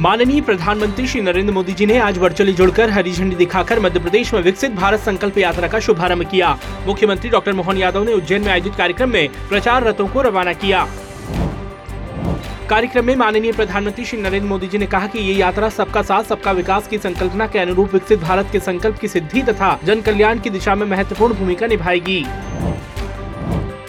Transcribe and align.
माननीय 0.00 0.40
प्रधानमंत्री 0.40 1.06
श्री 1.06 1.20
नरेंद्र 1.20 1.52
मोदी 1.52 1.72
जी 1.72 1.86
ने 1.86 1.96
आज 1.98 2.18
वर्चुअली 2.18 2.52
जुड़कर 2.52 2.90
हरी 2.90 3.12
झंडी 3.12 3.36
दिखाकर 3.36 3.80
मध्य 3.80 4.00
प्रदेश 4.00 4.32
में 4.34 4.40
विकसित 4.42 4.70
भारत 4.70 5.00
संकल्प 5.00 5.38
यात्रा 5.38 5.68
का 5.68 5.80
शुभारंभ 5.80 6.24
किया। 6.30 6.56
मुख्यमंत्री 6.86 7.30
डॉक्टर 7.30 7.52
मोहन 7.52 7.76
यादव 7.76 8.04
ने 8.04 8.12
उज्जैन 8.12 8.42
में 8.42 8.48
आयोजित 8.48 8.74
कार्यक्रम 8.74 9.10
में 9.10 9.28
प्रचार 9.48 9.84
रथों 9.84 10.06
को 10.08 10.22
रवाना 10.22 10.52
किया। 10.52 10.86
कार्यक्रम 12.70 13.04
में 13.04 13.14
माननीय 13.16 13.52
प्रधानमंत्री 13.52 14.04
श्री 14.04 14.20
नरेंद्र 14.22 14.48
मोदी 14.48 14.66
जी 14.66 14.78
ने 14.78 14.86
कहा 14.86 15.06
कि 15.06 15.18
ये 15.18 15.34
यात्रा 15.34 15.68
सबका 15.68 16.02
साथ, 16.02 16.22
सबका 16.22 16.52
विकास 16.52 16.88
की 16.88 16.98
संकल्पना 16.98 17.46
के 17.46 17.58
अनुरूप 17.58 17.94
विकसित 17.94 18.20
भारत 18.20 18.48
के 18.52 18.60
संकल्प 18.60 18.98
की 18.98 19.08
सिद्धि 19.08 19.42
तथा 19.42 19.78
जन 19.84 20.00
कल्याण 20.00 20.40
की 20.40 20.50
दिशा 20.50 20.74
में 20.74 20.86
महत्वपूर्ण 20.86 21.34
भूमिका 21.34 21.66
निभाएगी। 21.66 22.24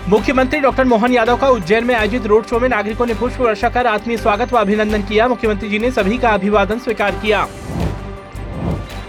मुख्यमंत्री 0.10 0.60
डॉक्टर 0.60 0.84
मोहन 0.84 1.12
यादव 1.12 1.36
का 1.38 1.48
उज्जैन 1.48 1.84
में 1.86 1.94
आयोजित 1.96 2.26
रोड 2.26 2.46
शो 2.46 2.60
में 2.60 2.68
नागरिकों 2.70 3.06
ने 3.06 3.14
पुष्प 3.14 3.42
वर्षा 3.42 3.70
कर 3.70 3.88
आत्मीय 3.88 4.18
स्वागत 4.18 4.54
व 4.54 4.58
अभिनंदन 4.58 5.02
किया। 5.02 5.28
मुख्यमंत्री 5.28 5.70
जी 5.70 5.80
ने 5.80 5.92
सभी 5.92 6.18
का 6.18 6.30
अभिवादन 6.30 6.80
स्वीकार 6.80 7.12
किया। 7.16 7.44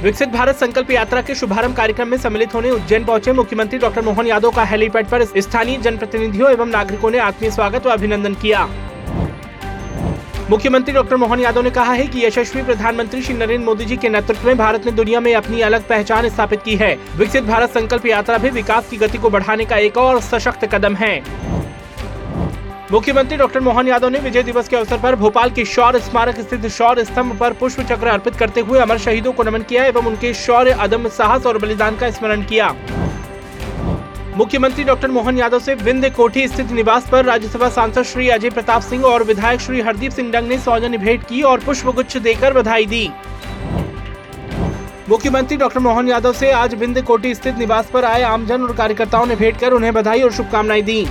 विकसित 0.02 0.28
भारत 0.28 0.56
संकल्प 0.56 0.90
यात्रा 0.90 1.22
के 1.22 1.34
शुभारंभ 1.34 1.76
कार्यक्रम 1.76 2.08
में 2.08 2.16
सम्मिलित 2.18 2.54
होने 2.54 2.70
उज्जैन 2.70 3.04
पहुँचे 3.04 3.32
मुख्यमंत्री 3.32 3.78
डॉक्टर 3.78 4.02
मोहन 4.02 4.26
यादव 4.26 4.50
का 4.50 4.64
हेलीपैड 4.64 5.06
पर 5.06 5.24
स्थानीय 5.24 5.78
जनप्रतिनिधियों 5.78 6.50
एवं 6.50 6.68
नागरिकों 6.68 7.10
ने 7.10 7.18
आत्मीय 7.20 7.50
स्वागत 7.50 7.86
व 7.86 7.90
अभिनंदन 7.90 8.34
किया। 8.34 8.68
मुख्यमंत्री 10.52 10.92
डॉक्टर 10.94 11.16
मोहन 11.16 11.40
यादव 11.40 11.62
ने 11.62 11.70
कहा 11.70 11.92
है 11.92 12.06
कि 12.06 12.24
यशस्वी 12.24 12.62
प्रधानमंत्री 12.62 13.20
श्री 13.22 13.34
नरेंद्र 13.34 13.64
मोदी 13.66 13.84
जी 13.84 13.96
के 13.96 14.08
नेतृत्व 14.08 14.46
में 14.46 14.58
भारत 14.58 14.86
ने 14.86 14.92
दुनिया 14.92 15.20
में 15.20 15.34
अपनी 15.34 15.60
अलग 15.60 15.86
पहचान 15.88 16.28
स्थापित 16.28 16.62
की 16.62 16.74
है। 16.76 16.94
विकसित 17.16 17.44
भारत 17.44 17.70
संकल्प 17.70 18.06
यात्रा 18.06 18.38
भी 18.38 18.50
विकास 18.50 18.88
की 18.88 18.96
गति 18.96 19.18
को 19.18 19.30
बढ़ाने 19.30 19.64
का 19.64 19.76
एक 19.76 19.96
और 19.96 20.20
सशक्त 20.20 20.64
कदम 20.74 20.96
है। 20.96 21.14
मुख्यमंत्री 22.92 23.36
डॉक्टर 23.36 23.60
मोहन 23.60 23.88
यादव 23.88 24.08
ने 24.08 24.18
विजय 24.18 24.42
दिवस 24.42 24.68
के 24.68 24.76
अवसर 24.76 24.98
पर 24.98 25.16
भोपाल 25.16 25.50
के 25.50 25.64
शौर्य 25.64 26.00
स्मारक 26.00 26.40
स्थित 26.40 26.66
शौर्य 26.66 27.04
स्तंभ 27.04 27.38
पर 27.38 27.52
पुष्प 27.52 27.80
चक्र 27.82 28.08
अर्पित 28.08 28.36
करते 28.36 28.60
हुए 28.60 28.80
अमर 28.80 28.98
शहीदों 28.98 29.32
को 29.32 29.42
नमन 29.42 29.62
किया 29.62 29.84
एवं 29.84 30.06
उनके 30.06 30.34
शौर्य, 30.34 30.70
अदम्य 30.70 31.08
साहस 31.08 31.46
और 31.46 31.58
बलिदान 31.58 31.96
का 31.96 32.10
स्मरण 32.10 32.42
किया। 32.42 32.74
मुख्यमंत्री 34.36 34.84
डॉक्टर 34.84 35.10
मोहन 35.10 35.38
यादव 35.38 35.58
से 35.58 35.74
विंध्य 35.74 36.08
कोठी 36.10 36.46
स्थित 36.48 36.70
निवास 36.72 37.08
पर 37.10 37.24
राज्यसभा 37.24 37.68
सांसद 37.68 38.02
श्री 38.02 38.28
अजय 38.28 38.50
प्रताप 38.50 38.82
सिंह 38.82 39.04
और 39.04 39.22
विधायक 39.22 39.60
श्री 39.60 39.80
हरदीप 39.80 40.12
सिंह 40.12 40.30
डंग 40.32 40.48
ने 40.48 40.58
सौजन्य 40.58 40.98
भेंट 40.98 41.26
की 41.28 41.42
और 41.42 41.60
पुष्प 41.60 41.86
गुच्छ 41.86 42.16
देकर 42.16 42.52
बधाई 42.52 42.86
दी। 42.86 43.08
मुख्यमंत्री 45.08 45.56
डॉक्टर 45.56 45.80
मोहन 45.80 46.08
यादव 46.08 46.32
से 46.32 46.50
आज 46.52 46.74
विंध्य 46.74 47.02
कोठी 47.02 47.34
स्थित 47.34 47.58
निवास 47.58 47.90
पर 47.90 48.04
आए 48.04 48.22
आमजन 48.22 48.62
और 48.62 48.74
कार्यकर्ताओं 48.76 49.26
ने 49.26 49.36
भेंट 49.36 49.58
कर 49.60 49.72
उन्हें 49.72 49.92
बधाई 49.94 50.22
और 50.22 50.32
शुभकामनाएँ 50.32 50.82
दी। 50.82 51.06